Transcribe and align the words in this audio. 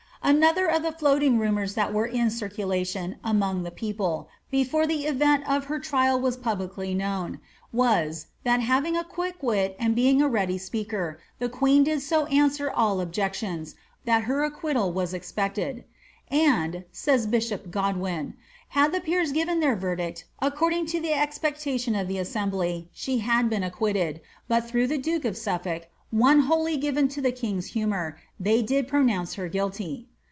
Aaother 0.23 0.73
of 0.73 0.83
the 0.83 0.91
fiuating 0.91 1.39
rumours 1.39 1.73
that 1.73 1.91
were 1.91 2.05
in 2.05 2.29
circulation 2.29 3.17
among 3.23 3.63
the 3.63 3.71
peo 3.71 3.93
ple, 3.93 4.29
before 4.51 4.85
the 4.85 5.07
event 5.07 5.43
of 5.49 5.65
her 5.65 5.79
trial 5.79 6.21
was 6.21 6.37
publicly 6.37 6.93
known, 6.93 7.39
was, 7.73 8.27
that 8.43 8.61
having 8.61 8.95
a 8.95 9.03
quick 9.03 9.41
wit 9.41 9.75
and 9.79 9.95
being 9.95 10.21
a 10.21 10.29
ready 10.29 10.59
speaker, 10.59 11.19
the 11.39 11.49
queen 11.49 11.83
did 11.83 12.01
so 12.03 12.27
answer 12.27 12.69
all 12.69 12.97
oIk 12.97 13.07
j^^iions, 13.11 13.73
that 14.05 14.23
her 14.23 14.43
acquittal 14.43 14.93
was 14.93 15.11
expected 15.11 15.77
;'^ 15.77 15.83
And," 16.33 16.83
says 16.91 17.25
bishop 17.25 17.71
Godwin, 17.71 18.35
had 18.69 18.91
the 18.93 19.01
peers 19.01 19.31
given 19.31 19.59
their 19.59 19.75
verdict 19.75 20.25
according 20.39 20.85
to 20.93 20.99
the 21.01 21.13
expectation 21.15 21.95
of 21.95 22.07
the 22.07 22.19
assembly, 22.19 22.89
she 22.93 23.17
had 23.17 23.49
been 23.49 23.63
acquitted, 23.63 24.21
but 24.47 24.69
through 24.69 24.85
the 24.85 24.99
duke 24.99 25.25
of 25.25 25.33
Suflblk, 25.33 25.85
one 26.11 26.41
wholly 26.41 26.77
given 26.77 27.07
to 27.07 27.21
the 27.21 27.31
king's 27.31 27.67
humour, 27.67 28.17
they 28.39 28.61
did 28.61 28.87
pronounce 28.87 29.33
her 29.33 29.49
guilty." 29.49 30.07